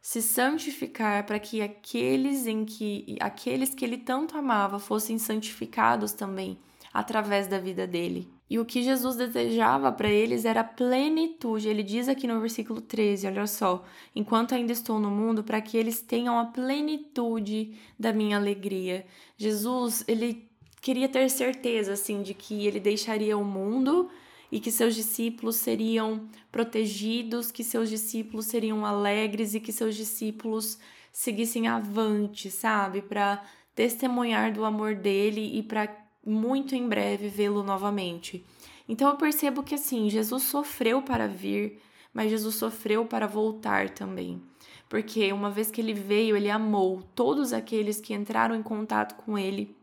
se 0.00 0.20
santificar 0.20 1.24
para 1.24 1.38
que 1.38 1.62
aqueles 1.62 2.46
em 2.46 2.64
que 2.64 3.16
aqueles 3.20 3.74
que 3.74 3.84
ele 3.84 3.96
tanto 3.96 4.36
amava 4.36 4.78
fossem 4.78 5.18
santificados 5.18 6.12
também 6.12 6.58
através 6.92 7.46
da 7.46 7.58
vida 7.58 7.86
dele. 7.86 8.33
E 8.48 8.58
o 8.58 8.64
que 8.64 8.82
Jesus 8.82 9.16
desejava 9.16 9.90
para 9.90 10.08
eles 10.08 10.44
era 10.44 10.62
plenitude. 10.62 11.68
Ele 11.68 11.82
diz 11.82 12.08
aqui 12.08 12.26
no 12.26 12.40
versículo 12.40 12.80
13, 12.80 13.26
olha 13.26 13.46
só: 13.46 13.84
enquanto 14.14 14.54
ainda 14.54 14.72
estou 14.72 15.00
no 15.00 15.10
mundo, 15.10 15.42
para 15.42 15.60
que 15.60 15.76
eles 15.76 16.00
tenham 16.00 16.38
a 16.38 16.44
plenitude 16.46 17.74
da 17.98 18.12
minha 18.12 18.36
alegria. 18.36 19.06
Jesus, 19.36 20.04
ele 20.06 20.48
queria 20.80 21.08
ter 21.08 21.30
certeza 21.30 21.94
assim 21.94 22.22
de 22.22 22.34
que 22.34 22.66
ele 22.66 22.78
deixaria 22.78 23.36
o 23.36 23.44
mundo 23.44 24.10
e 24.52 24.60
que 24.60 24.70
seus 24.70 24.94
discípulos 24.94 25.56
seriam 25.56 26.28
protegidos, 26.52 27.50
que 27.50 27.64
seus 27.64 27.88
discípulos 27.88 28.46
seriam 28.46 28.84
alegres 28.84 29.54
e 29.54 29.60
que 29.60 29.72
seus 29.72 29.96
discípulos 29.96 30.78
seguissem 31.10 31.66
avante, 31.66 32.50
sabe, 32.50 33.00
para 33.00 33.42
testemunhar 33.74 34.52
do 34.52 34.64
amor 34.64 34.94
dele 34.94 35.58
e 35.58 35.62
para 35.62 36.03
muito 36.24 36.74
em 36.74 36.88
breve 36.88 37.28
vê-lo 37.28 37.62
novamente. 37.62 38.44
Então 38.88 39.08
eu 39.08 39.16
percebo 39.16 39.62
que 39.62 39.74
assim, 39.74 40.08
Jesus 40.10 40.44
sofreu 40.44 41.02
para 41.02 41.26
vir, 41.26 41.80
mas 42.12 42.30
Jesus 42.30 42.54
sofreu 42.56 43.04
para 43.04 43.26
voltar 43.26 43.90
também. 43.90 44.40
Porque 44.88 45.32
uma 45.32 45.50
vez 45.50 45.70
que 45.70 45.80
ele 45.80 45.94
veio, 45.94 46.36
ele 46.36 46.50
amou 46.50 47.02
todos 47.14 47.52
aqueles 47.52 48.00
que 48.00 48.14
entraram 48.14 48.54
em 48.54 48.62
contato 48.62 49.16
com 49.16 49.38
ele 49.38 49.74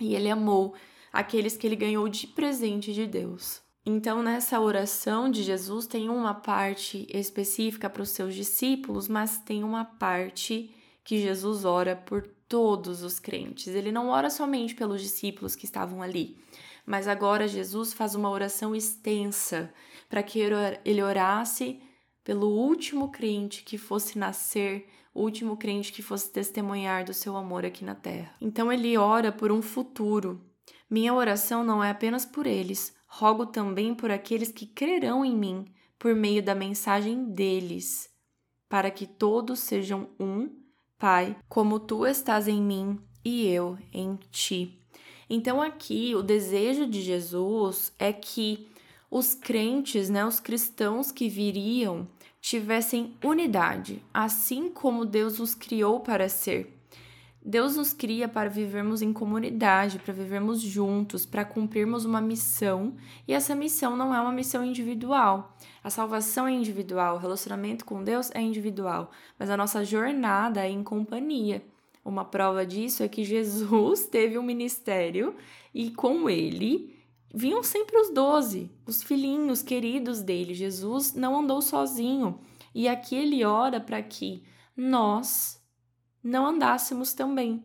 e 0.00 0.14
ele 0.14 0.30
amou 0.30 0.74
aqueles 1.12 1.56
que 1.56 1.66
ele 1.66 1.76
ganhou 1.76 2.08
de 2.08 2.26
presente 2.26 2.92
de 2.92 3.06
Deus. 3.06 3.62
Então, 3.86 4.22
nessa 4.22 4.58
oração 4.60 5.30
de 5.30 5.42
Jesus, 5.42 5.86
tem 5.86 6.08
uma 6.08 6.32
parte 6.32 7.06
específica 7.12 7.90
para 7.90 8.02
os 8.02 8.08
seus 8.08 8.34
discípulos, 8.34 9.08
mas 9.08 9.38
tem 9.38 9.62
uma 9.62 9.84
parte 9.84 10.74
que 11.04 11.20
Jesus 11.20 11.64
ora 11.64 11.94
por 11.94 12.26
todos 12.48 13.02
os 13.02 13.18
crentes. 13.18 13.68
Ele 13.68 13.92
não 13.92 14.08
ora 14.08 14.30
somente 14.30 14.74
pelos 14.74 15.02
discípulos 15.02 15.54
que 15.54 15.66
estavam 15.66 16.02
ali, 16.02 16.38
mas 16.86 17.06
agora 17.06 17.46
Jesus 17.46 17.92
faz 17.92 18.14
uma 18.14 18.30
oração 18.30 18.74
extensa 18.74 19.72
para 20.08 20.22
que 20.22 20.40
ele 20.84 21.02
orasse 21.02 21.80
pelo 22.24 22.48
último 22.48 23.10
crente 23.10 23.62
que 23.62 23.76
fosse 23.76 24.18
nascer, 24.18 24.88
o 25.12 25.22
último 25.22 25.56
crente 25.56 25.92
que 25.92 26.02
fosse 26.02 26.32
testemunhar 26.32 27.04
do 27.04 27.12
seu 27.12 27.36
amor 27.36 27.64
aqui 27.64 27.84
na 27.84 27.94
terra. 27.94 28.34
Então 28.40 28.72
ele 28.72 28.96
ora 28.96 29.30
por 29.30 29.52
um 29.52 29.60
futuro. 29.60 30.40
Minha 30.88 31.12
oração 31.14 31.62
não 31.62 31.84
é 31.84 31.90
apenas 31.90 32.24
por 32.24 32.46
eles, 32.46 32.94
rogo 33.06 33.46
também 33.46 33.94
por 33.94 34.10
aqueles 34.10 34.50
que 34.50 34.66
crerão 34.66 35.24
em 35.24 35.36
mim 35.36 35.66
por 35.98 36.14
meio 36.14 36.42
da 36.42 36.54
mensagem 36.54 37.24
deles, 37.24 38.10
para 38.68 38.90
que 38.90 39.06
todos 39.06 39.60
sejam 39.60 40.10
um 40.18 40.63
Pai, 40.98 41.36
como 41.48 41.80
tu 41.80 42.06
estás 42.06 42.48
em 42.48 42.62
mim 42.62 42.98
e 43.24 43.46
eu 43.46 43.76
em 43.92 44.18
ti. 44.30 44.78
Então 45.28 45.60
aqui 45.60 46.14
o 46.14 46.22
desejo 46.22 46.86
de 46.86 47.02
Jesus 47.02 47.92
é 47.98 48.12
que 48.12 48.68
os 49.10 49.34
crentes, 49.34 50.08
né, 50.08 50.24
os 50.24 50.40
cristãos 50.40 51.12
que 51.12 51.28
viriam, 51.28 52.06
tivessem 52.40 53.16
unidade, 53.24 54.02
assim 54.12 54.68
como 54.68 55.04
Deus 55.04 55.40
os 55.40 55.54
criou 55.54 56.00
para 56.00 56.28
ser. 56.28 56.73
Deus 57.44 57.76
nos 57.76 57.92
cria 57.92 58.26
para 58.26 58.48
vivermos 58.48 59.02
em 59.02 59.12
comunidade, 59.12 59.98
para 59.98 60.14
vivermos 60.14 60.62
juntos, 60.62 61.26
para 61.26 61.44
cumprirmos 61.44 62.06
uma 62.06 62.20
missão, 62.20 62.94
e 63.28 63.34
essa 63.34 63.54
missão 63.54 63.94
não 63.94 64.14
é 64.14 64.20
uma 64.20 64.32
missão 64.32 64.64
individual. 64.64 65.54
A 65.82 65.90
salvação 65.90 66.46
é 66.46 66.52
individual, 66.52 67.16
o 67.16 67.18
relacionamento 67.18 67.84
com 67.84 68.02
Deus 68.02 68.30
é 68.32 68.40
individual, 68.40 69.10
mas 69.38 69.50
a 69.50 69.58
nossa 69.58 69.84
jornada 69.84 70.64
é 70.64 70.70
em 70.70 70.82
companhia. 70.82 71.62
Uma 72.02 72.24
prova 72.24 72.64
disso 72.64 73.02
é 73.02 73.08
que 73.08 73.22
Jesus 73.22 74.06
teve 74.08 74.38
um 74.38 74.42
ministério 74.42 75.34
e 75.74 75.90
com 75.90 76.30
ele 76.30 76.94
vinham 77.34 77.62
sempre 77.62 77.98
os 77.98 78.08
doze, 78.08 78.70
os 78.86 79.02
filhinhos 79.02 79.60
queridos 79.60 80.22
dele. 80.22 80.54
Jesus 80.54 81.12
não 81.12 81.40
andou 81.40 81.60
sozinho. 81.60 82.40
E 82.74 82.88
aqui 82.88 83.16
ele 83.16 83.44
ora 83.44 83.80
para 83.80 84.00
que 84.02 84.42
nós 84.76 85.62
não 86.24 86.46
andássemos 86.46 87.12
também. 87.12 87.62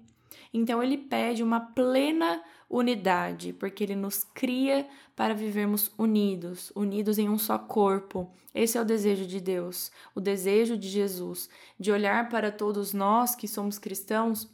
Então 0.53 0.83
ele 0.83 0.97
pede 0.97 1.41
uma 1.41 1.59
plena 1.59 2.43
unidade, 2.69 3.53
porque 3.53 3.83
ele 3.83 3.95
nos 3.95 4.23
cria 4.23 4.87
para 5.15 5.33
vivermos 5.33 5.91
unidos, 5.97 6.71
unidos 6.75 7.17
em 7.17 7.29
um 7.29 7.37
só 7.37 7.57
corpo. 7.57 8.31
Esse 8.53 8.77
é 8.77 8.81
o 8.81 8.85
desejo 8.85 9.25
de 9.25 9.39
Deus, 9.39 9.91
o 10.13 10.19
desejo 10.19 10.77
de 10.77 10.87
Jesus, 10.87 11.49
de 11.79 11.91
olhar 11.91 12.29
para 12.29 12.51
todos 12.51 12.93
nós 12.93 13.33
que 13.33 13.47
somos 13.47 13.79
cristãos 13.79 14.47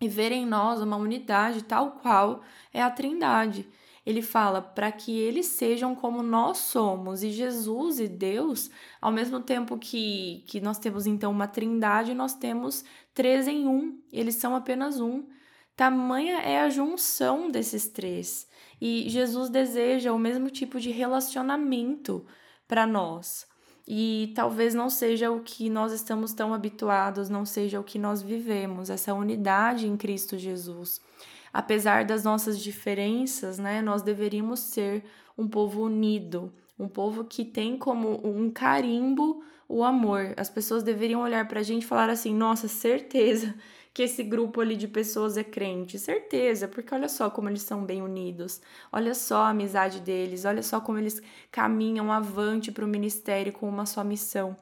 e 0.00 0.08
ver 0.08 0.32
em 0.32 0.44
nós 0.44 0.80
uma 0.80 0.96
unidade 0.96 1.62
tal 1.62 1.92
qual 1.92 2.42
é 2.72 2.82
a 2.82 2.90
Trindade 2.90 3.68
ele 4.06 4.22
fala 4.22 4.62
para 4.62 4.92
que 4.92 5.18
eles 5.18 5.46
sejam 5.46 5.92
como 5.92 6.22
nós 6.22 6.58
somos. 6.58 7.24
E 7.24 7.30
Jesus 7.32 7.98
e 7.98 8.06
Deus, 8.06 8.70
ao 9.00 9.10
mesmo 9.10 9.40
tempo 9.40 9.76
que, 9.76 10.44
que 10.46 10.60
nós 10.60 10.78
temos 10.78 11.08
então 11.08 11.32
uma 11.32 11.48
trindade, 11.48 12.14
nós 12.14 12.32
temos 12.32 12.84
três 13.12 13.48
em 13.48 13.66
um. 13.66 14.00
Eles 14.12 14.36
são 14.36 14.54
apenas 14.54 15.00
um. 15.00 15.26
Tamanha 15.74 16.38
é 16.38 16.60
a 16.60 16.70
junção 16.70 17.50
desses 17.50 17.88
três. 17.88 18.46
E 18.80 19.08
Jesus 19.08 19.50
deseja 19.50 20.12
o 20.12 20.18
mesmo 20.18 20.50
tipo 20.50 20.78
de 20.78 20.92
relacionamento 20.92 22.24
para 22.68 22.86
nós. 22.86 23.44
E 23.88 24.32
talvez 24.36 24.72
não 24.72 24.88
seja 24.88 25.32
o 25.32 25.40
que 25.40 25.68
nós 25.68 25.92
estamos 25.92 26.32
tão 26.32 26.54
habituados, 26.54 27.28
não 27.28 27.44
seja 27.44 27.80
o 27.80 27.84
que 27.84 27.98
nós 27.98 28.22
vivemos, 28.22 28.88
essa 28.88 29.14
unidade 29.14 29.86
em 29.86 29.96
Cristo 29.96 30.38
Jesus 30.38 31.00
apesar 31.56 32.04
das 32.04 32.22
nossas 32.22 32.60
diferenças, 32.60 33.58
né, 33.58 33.80
nós 33.80 34.02
deveríamos 34.02 34.60
ser 34.60 35.02
um 35.38 35.48
povo 35.48 35.84
unido, 35.84 36.52
um 36.78 36.86
povo 36.86 37.24
que 37.24 37.46
tem 37.46 37.78
como 37.78 38.20
um 38.22 38.50
carimbo 38.50 39.42
o 39.66 39.82
amor. 39.82 40.34
As 40.36 40.50
pessoas 40.50 40.82
deveriam 40.82 41.22
olhar 41.22 41.48
para 41.48 41.60
a 41.60 41.62
gente 41.62 41.84
e 41.84 41.86
falar 41.86 42.10
assim: 42.10 42.34
nossa, 42.34 42.68
certeza 42.68 43.54
que 43.94 44.02
esse 44.02 44.22
grupo 44.22 44.60
ali 44.60 44.76
de 44.76 44.86
pessoas 44.86 45.38
é 45.38 45.42
crente, 45.42 45.98
certeza, 45.98 46.68
porque 46.68 46.94
olha 46.94 47.08
só 47.08 47.30
como 47.30 47.48
eles 47.48 47.62
são 47.62 47.86
bem 47.86 48.02
unidos, 48.02 48.60
olha 48.92 49.14
só 49.14 49.44
a 49.44 49.48
amizade 49.48 50.00
deles, 50.00 50.44
olha 50.44 50.62
só 50.62 50.78
como 50.78 50.98
eles 50.98 51.22
caminham 51.50 52.12
avante 52.12 52.70
para 52.70 52.84
o 52.84 52.88
ministério 52.88 53.54
com 53.54 53.66
uma 53.66 53.86
só 53.86 54.04
missão. 54.04 54.54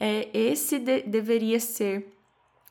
É, 0.00 0.30
esse 0.32 0.78
de 0.78 1.02
deveria 1.02 1.60
ser 1.60 2.16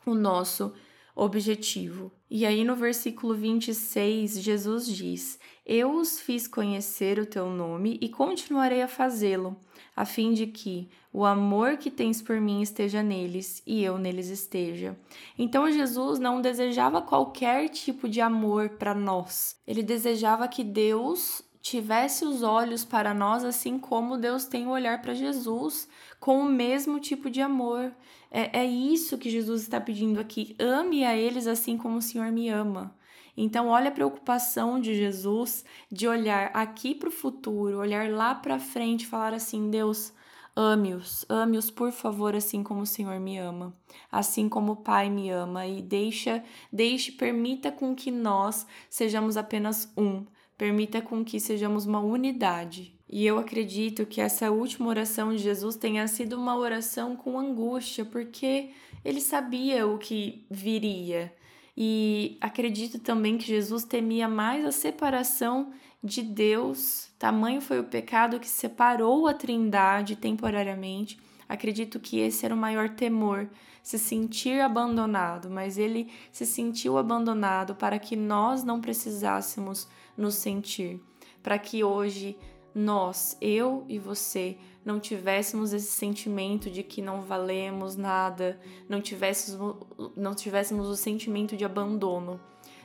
o 0.04 0.14
nosso 0.14 0.74
objetivo. 1.18 2.12
E 2.30 2.46
aí 2.46 2.62
no 2.62 2.76
versículo 2.76 3.34
26, 3.34 4.40
Jesus 4.40 4.86
diz: 4.86 5.38
Eu 5.66 5.96
os 5.96 6.20
fiz 6.20 6.46
conhecer 6.46 7.18
o 7.18 7.26
teu 7.26 7.50
nome 7.50 7.98
e 8.00 8.08
continuarei 8.08 8.82
a 8.82 8.88
fazê-lo, 8.88 9.56
a 9.96 10.04
fim 10.04 10.32
de 10.32 10.46
que 10.46 10.88
o 11.12 11.24
amor 11.24 11.76
que 11.76 11.90
tens 11.90 12.22
por 12.22 12.40
mim 12.40 12.62
esteja 12.62 13.02
neles 13.02 13.62
e 13.66 13.82
eu 13.82 13.98
neles 13.98 14.28
esteja. 14.28 14.96
Então 15.36 15.70
Jesus 15.70 16.20
não 16.20 16.40
desejava 16.40 17.02
qualquer 17.02 17.68
tipo 17.68 18.08
de 18.08 18.20
amor 18.20 18.70
para 18.70 18.94
nós. 18.94 19.56
Ele 19.66 19.82
desejava 19.82 20.46
que 20.46 20.62
Deus 20.62 21.42
tivesse 21.60 22.24
os 22.24 22.42
olhos 22.42 22.84
para 22.84 23.12
nós, 23.12 23.44
assim 23.44 23.78
como 23.78 24.16
Deus 24.16 24.44
tem 24.44 24.66
o 24.66 24.70
olhar 24.70 25.02
para 25.02 25.12
Jesus, 25.12 25.88
com 26.18 26.40
o 26.40 26.48
mesmo 26.48 27.00
tipo 27.00 27.30
de 27.30 27.40
amor. 27.40 27.92
É, 28.30 28.60
é 28.60 28.66
isso 28.66 29.18
que 29.18 29.30
Jesus 29.30 29.62
está 29.62 29.80
pedindo 29.80 30.20
aqui. 30.20 30.54
Ame 30.58 31.04
a 31.04 31.16
eles 31.16 31.46
assim 31.46 31.76
como 31.76 31.98
o 31.98 32.02
Senhor 32.02 32.30
me 32.30 32.48
ama. 32.48 32.94
Então, 33.40 33.68
olha 33.68 33.88
a 33.88 33.92
preocupação 33.92 34.80
de 34.80 34.96
Jesus 34.96 35.64
de 35.90 36.08
olhar 36.08 36.50
aqui 36.52 36.92
para 36.92 37.08
o 37.08 37.12
futuro, 37.12 37.78
olhar 37.78 38.10
lá 38.10 38.34
para 38.34 38.58
frente, 38.58 39.06
falar 39.06 39.32
assim: 39.32 39.70
Deus, 39.70 40.12
ame-os, 40.56 41.24
ame-os 41.28 41.70
por 41.70 41.92
favor, 41.92 42.34
assim 42.34 42.64
como 42.64 42.80
o 42.80 42.86
Senhor 42.86 43.20
me 43.20 43.38
ama, 43.38 43.72
assim 44.10 44.48
como 44.48 44.72
o 44.72 44.76
Pai 44.76 45.08
me 45.08 45.30
ama 45.30 45.64
e 45.68 45.80
deixa, 45.80 46.42
deixe, 46.72 47.12
permita 47.12 47.70
com 47.70 47.94
que 47.94 48.10
nós 48.10 48.66
sejamos 48.90 49.36
apenas 49.36 49.92
um, 49.96 50.26
permita 50.56 51.00
com 51.00 51.24
que 51.24 51.38
sejamos 51.38 51.86
uma 51.86 52.00
unidade. 52.00 52.97
E 53.10 53.26
eu 53.26 53.38
acredito 53.38 54.04
que 54.04 54.20
essa 54.20 54.50
última 54.50 54.88
oração 54.88 55.30
de 55.34 55.38
Jesus 55.38 55.76
tenha 55.76 56.06
sido 56.06 56.34
uma 56.34 56.56
oração 56.56 57.16
com 57.16 57.38
angústia, 57.38 58.04
porque 58.04 58.70
ele 59.04 59.20
sabia 59.20 59.86
o 59.86 59.96
que 59.96 60.44
viria. 60.50 61.32
E 61.74 62.36
acredito 62.40 62.98
também 62.98 63.38
que 63.38 63.46
Jesus 63.46 63.84
temia 63.84 64.28
mais 64.28 64.64
a 64.64 64.72
separação 64.72 65.72
de 66.02 66.22
Deus. 66.22 67.08
Tamanho 67.18 67.60
foi 67.60 67.80
o 67.80 67.84
pecado 67.84 68.38
que 68.38 68.48
separou 68.48 69.26
a 69.26 69.32
Trindade 69.32 70.16
temporariamente. 70.16 71.18
Acredito 71.48 71.98
que 71.98 72.18
esse 72.18 72.44
era 72.44 72.54
o 72.54 72.58
maior 72.58 72.90
temor, 72.90 73.48
se 73.82 73.98
sentir 73.98 74.60
abandonado, 74.60 75.48
mas 75.48 75.78
ele 75.78 76.10
se 76.30 76.44
sentiu 76.44 76.98
abandonado 76.98 77.74
para 77.74 77.98
que 77.98 78.14
nós 78.14 78.62
não 78.62 78.82
precisássemos 78.82 79.88
nos 80.16 80.34
sentir, 80.34 81.00
para 81.42 81.58
que 81.58 81.82
hoje 81.82 82.36
nós, 82.74 83.36
eu 83.40 83.84
e 83.88 83.98
você, 83.98 84.56
não 84.84 85.00
tivéssemos 85.00 85.72
esse 85.72 85.90
sentimento 85.90 86.70
de 86.70 86.82
que 86.82 87.02
não 87.02 87.22
valemos 87.22 87.96
nada, 87.96 88.58
não 88.88 89.00
tivéssemos, 89.00 89.76
não 90.16 90.34
tivéssemos 90.34 90.88
o 90.88 90.96
sentimento 90.96 91.56
de 91.56 91.64
abandono. 91.64 92.40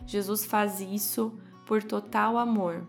Jesus 0.05 0.45
faz 0.45 0.81
isso 0.81 1.37
por 1.65 1.83
total 1.83 2.37
amor. 2.37 2.87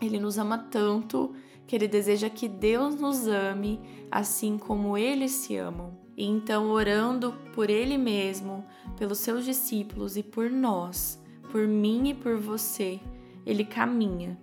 Ele 0.00 0.18
nos 0.18 0.38
ama 0.38 0.58
tanto 0.58 1.34
que 1.66 1.74
ele 1.74 1.88
deseja 1.88 2.30
que 2.30 2.48
Deus 2.48 2.94
nos 2.94 3.26
ame 3.26 3.80
assim 4.10 4.56
como 4.56 4.96
eles 4.96 5.32
se 5.32 5.56
amam. 5.56 5.98
E 6.16 6.24
então, 6.24 6.70
orando 6.70 7.32
por 7.54 7.70
ele 7.70 7.96
mesmo, 7.96 8.64
pelos 8.96 9.18
seus 9.18 9.44
discípulos 9.44 10.16
e 10.16 10.22
por 10.22 10.50
nós, 10.50 11.22
por 11.50 11.66
mim 11.66 12.08
e 12.08 12.14
por 12.14 12.36
você, 12.36 12.98
ele 13.46 13.64
caminha, 13.64 14.38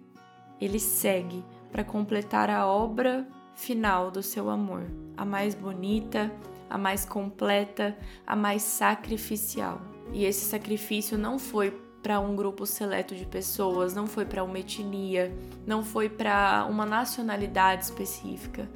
ele 0.60 0.80
segue 0.80 1.44
para 1.76 1.84
completar 1.84 2.50
a 2.50 2.66
obra 2.66 3.28
final 3.54 4.10
do 4.10 4.24
seu 4.24 4.50
amor, 4.50 4.90
a 5.18 5.26
mais 5.26 5.54
bonita, 5.54 6.32
a 6.70 6.78
mais 6.78 7.04
completa, 7.04 7.98
a 8.26 8.34
mais 8.34 8.62
sacrificial. 8.62 9.82
E 10.14 10.24
esse 10.24 10.46
sacrifício 10.46 11.18
não 11.18 11.38
foi 11.38 11.72
para 12.02 12.18
um 12.22 12.34
grupo 12.34 12.66
seleto 12.66 13.14
de 13.14 13.26
pessoas, 13.26 13.94
não 13.94 14.08
foi 14.08 14.24
para 14.24 14.42
uma 14.42 14.58
etnia, 14.58 15.38
não 15.68 15.84
foi 15.84 16.08
para 16.08 16.66
uma 16.70 16.86
nacionalidade 16.86 17.84
específica. 17.84 18.70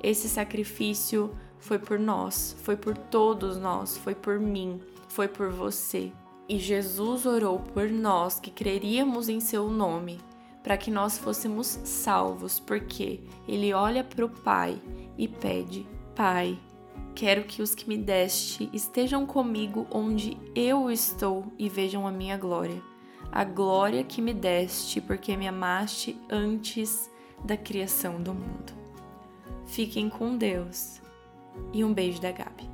Esse 0.00 0.28
sacrifício 0.28 1.36
foi 1.58 1.80
por 1.80 1.98
nós, 1.98 2.56
foi 2.62 2.76
por 2.76 2.96
todos 2.96 3.56
nós, 3.56 3.96
foi 3.96 4.14
por 4.14 4.38
mim, 4.38 4.80
foi 5.08 5.26
por 5.26 5.50
você. 5.50 6.12
E 6.48 6.56
Jesus 6.56 7.26
orou 7.26 7.58
por 7.58 7.90
nós 7.90 8.38
que 8.38 8.52
creríamos 8.52 9.28
em 9.28 9.40
seu 9.40 9.68
nome 9.68 10.20
para 10.64 10.78
que 10.78 10.90
nós 10.90 11.18
fôssemos 11.18 11.78
salvos, 11.84 12.58
porque 12.58 13.20
ele 13.46 13.74
olha 13.74 14.02
para 14.02 14.24
o 14.24 14.30
Pai 14.30 14.80
e 15.16 15.28
pede: 15.28 15.86
Pai, 16.16 16.58
quero 17.14 17.44
que 17.44 17.60
os 17.60 17.74
que 17.74 17.86
me 17.86 17.98
deste 17.98 18.70
estejam 18.72 19.26
comigo 19.26 19.86
onde 19.90 20.38
eu 20.56 20.90
estou 20.90 21.52
e 21.58 21.68
vejam 21.68 22.06
a 22.06 22.10
minha 22.10 22.38
glória. 22.38 22.82
A 23.30 23.44
glória 23.44 24.02
que 24.02 24.22
me 24.22 24.32
deste, 24.32 25.00
porque 25.00 25.36
me 25.36 25.46
amaste 25.46 26.18
antes 26.30 27.10
da 27.44 27.56
criação 27.56 28.22
do 28.22 28.32
mundo. 28.32 28.72
Fiquem 29.66 30.08
com 30.08 30.36
Deus 30.36 31.00
e 31.72 31.84
um 31.84 31.92
beijo 31.92 32.20
da 32.20 32.32
Gabi. 32.32 32.73